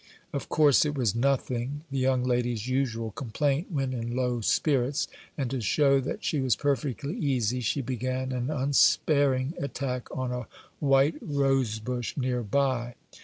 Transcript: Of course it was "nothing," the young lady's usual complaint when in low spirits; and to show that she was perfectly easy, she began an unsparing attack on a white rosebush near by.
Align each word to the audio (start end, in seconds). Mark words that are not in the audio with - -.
Of 0.33 0.49
course 0.49 0.83
it 0.83 0.97
was 0.97 1.13
"nothing," 1.13 1.81
the 1.91 1.99
young 1.99 2.23
lady's 2.23 2.67
usual 2.67 3.11
complaint 3.11 3.67
when 3.69 3.93
in 3.93 4.15
low 4.15 4.41
spirits; 4.41 5.07
and 5.37 5.51
to 5.51 5.61
show 5.61 5.99
that 5.99 6.23
she 6.23 6.39
was 6.41 6.55
perfectly 6.55 7.15
easy, 7.17 7.59
she 7.61 7.81
began 7.81 8.31
an 8.31 8.49
unsparing 8.49 9.53
attack 9.59 10.07
on 10.09 10.31
a 10.31 10.47
white 10.79 11.17
rosebush 11.21 12.17
near 12.17 12.41
by. 12.41 12.95